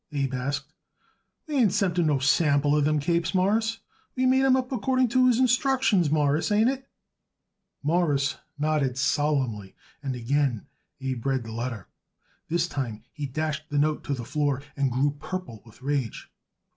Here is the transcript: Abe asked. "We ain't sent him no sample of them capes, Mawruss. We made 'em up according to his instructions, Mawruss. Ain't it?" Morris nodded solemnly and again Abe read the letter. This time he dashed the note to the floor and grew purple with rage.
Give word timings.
Abe 0.11 0.33
asked. 0.35 0.73
"We 1.45 1.57
ain't 1.57 1.73
sent 1.73 1.99
him 1.99 2.07
no 2.07 2.17
sample 2.17 2.75
of 2.75 2.85
them 2.85 2.97
capes, 2.99 3.35
Mawruss. 3.35 3.81
We 4.15 4.25
made 4.25 4.43
'em 4.43 4.55
up 4.55 4.71
according 4.71 5.09
to 5.09 5.27
his 5.27 5.37
instructions, 5.39 6.09
Mawruss. 6.09 6.51
Ain't 6.51 6.71
it?" 6.71 6.89
Morris 7.83 8.37
nodded 8.57 8.97
solemnly 8.97 9.75
and 10.01 10.15
again 10.15 10.65
Abe 11.01 11.23
read 11.23 11.43
the 11.43 11.51
letter. 11.51 11.87
This 12.49 12.67
time 12.67 13.03
he 13.13 13.27
dashed 13.27 13.69
the 13.69 13.77
note 13.77 14.03
to 14.05 14.15
the 14.15 14.25
floor 14.25 14.63
and 14.75 14.91
grew 14.91 15.11
purple 15.19 15.61
with 15.67 15.83
rage. 15.83 16.31